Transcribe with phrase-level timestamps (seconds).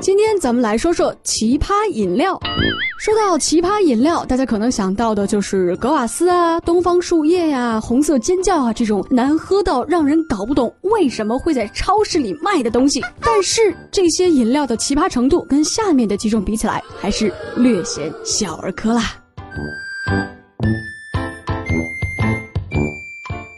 [0.00, 2.38] 今天咱们来说说奇葩饮料。
[2.98, 13.00] 说到奇葩饮料，大家可能想到的就是格瓦斯啊、东方树叶呀、红色尖叫啊这种难喝到让人搞不懂为什么会在超市里卖的东西。
[13.20, 19.02] 但是这些饮料的奇葩程度跟下面的几种比起来，还是略显小儿科啦。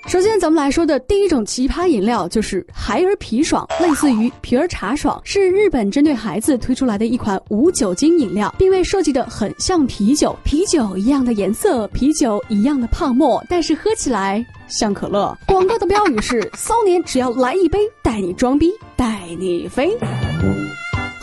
[0.06, 15.36] 首先，咱们来说的第一种奇葩饮料就是孩儿皮爽，类似于皮儿茶爽，是日本针对孩子推出来的一款无酒精饮料，并未设计的很像啤酒，啤酒一样的颜色，啤酒一样的泡沫，但是喝起来像可乐。
[15.44, 19.90] 广告的标语是：骚年只要来一杯，带你装逼，带你飞。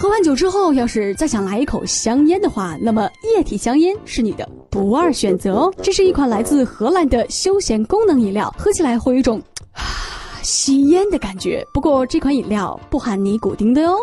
[0.04, 5.74] 喝完酒之后，要是再想来一口香烟的话，那么液体香烟是你的不二选择哦。
[5.82, 9.42] 这是一款来自荷兰的休闲功能饮料，喝起来会有一种
[10.44, 11.66] 吸烟的感觉。
[11.74, 13.96] 不过这款饮料不含尼古丁的哦。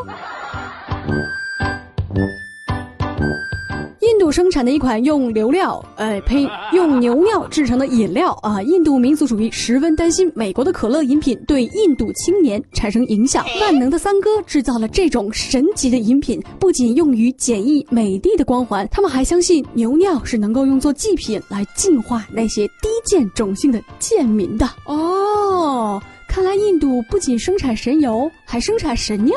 [4.31, 8.63] 生产的一款用牛料，呃呸，用牛尿制成的饮料啊！
[8.63, 13.45] 印度民族主义十分担心美国的可乐饮品对印度青年产生影响。
[13.61, 24.69] 万能的三哥制造了这种神奇的饮品，不仅用于简易美丽的光环，他们还相信牛尿是能够用作祭品来净化那些低贱种姓的贱民的。
[24.85, 29.35] 哦，看来印度不仅生产神油，还生产神尿。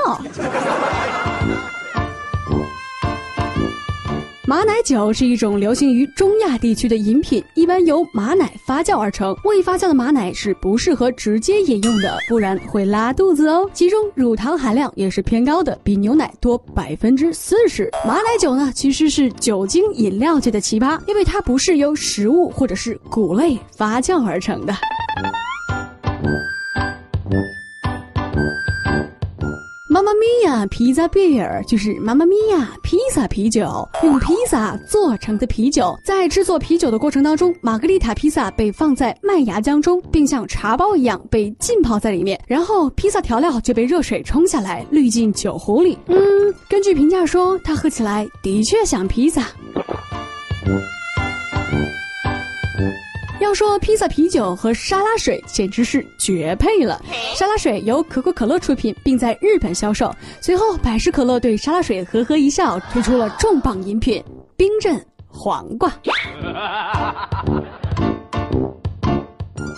[4.54, 9.36] 马奶酒是一种流行于中亚地区的饮品，一般由马奶发酵而成。
[9.46, 13.68] 未发酵的马奶是不适合直接饮用的，不然会拉肚子哦。
[13.74, 17.90] 其中乳糖含量也是偏高的，比牛奶多百分之四十。
[18.06, 24.76] 马奶酒呢，其实是酒精饮料界的奇葩，因为它不是由食物或者是谷类发酵而成的。
[30.24, 35.94] 咪呀，披萨 beer 就是妈妈咪呀，披萨啤酒，用披萨做成的啤酒。
[36.02, 45.97] 在制作啤酒的过程当中，玛格丽塔披萨被放在麦芽浆中，并像茶包一样被浸泡在里面，然后披萨调料就被热水冲下来，滤进酒壶里。
[46.08, 46.18] 嗯，
[46.70, 49.46] 根据评价说，它喝起来的确像披萨。
[53.40, 57.02] 要说披萨啤酒和沙拉水简直是绝配了。
[57.36, 60.14] 沙拉水由可口可乐出品，并在日本销售。
[60.40, 64.24] 随后，百事可乐对沙拉水呵呵一笑，推出了重磅饮品
[64.56, 65.92] 冰镇黄瓜。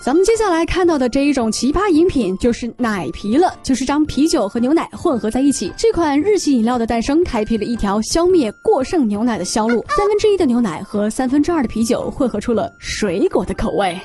[0.06, 5.74] 咱们接下来看到的这一种奇葩饮品就是奶啤了，就是将啤酒和牛奶混合在一起。
[5.76, 9.84] 这款日系饮料的诞生，开辟了一条消灭过剩牛奶的销路。
[9.98, 14.00] 三分之一的牛奶和三分之二的啤酒混合出了水果的口味。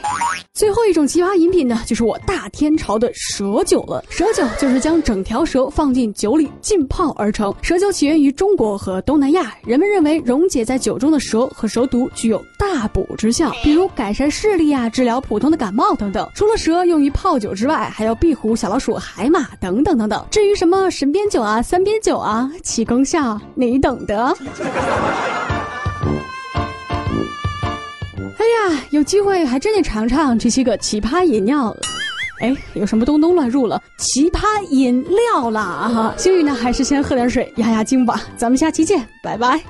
[0.55, 4.03] 最后一种奇葩饮品呢，就是我大天朝的蛇酒了。
[4.09, 7.55] 蛇酒就是将整条蛇放进酒里浸泡而成。
[7.61, 15.90] 蛇酒起源于中国和东南亚，人们认为溶解在酒中的蛇和蛇毒具有大补之效，比如改善视力啊，治疗普通的感冒。
[15.95, 20.27] 等等，除了蛇用于泡酒之外，还有壁虎、小老鼠、海马等等等等。
[20.31, 24.35] 至于什么神鞭酒啊、三鞭酒啊，其功效你懂得。
[28.39, 31.75] 哎呀，有机会还真得尝尝这些个奇葩饮料。
[32.41, 33.83] 哎，有什么东东乱入了？
[33.99, 35.91] 奇葩饮料啦！
[35.95, 38.23] 哈，星宇呢，还是先喝点水压压惊吧。
[38.37, 39.61] 咱们下期见，拜拜。